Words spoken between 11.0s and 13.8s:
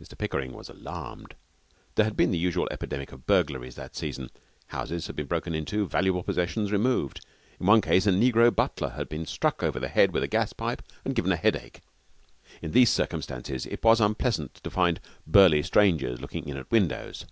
and given a headache. In these circumstances,